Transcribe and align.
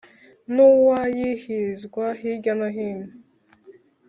N 0.53 0.55
uwa 0.69 1.01
yizihizwa 1.17 2.05
hirya 2.19 2.53
no 2.59 2.67
hino 2.75 3.07